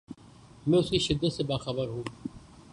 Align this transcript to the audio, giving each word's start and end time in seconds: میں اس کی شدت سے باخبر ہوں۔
میں 0.67 0.79
اس 0.79 0.89
کی 0.89 0.99
شدت 0.99 1.33
سے 1.33 1.43
باخبر 1.43 1.87
ہوں۔ 1.87 2.03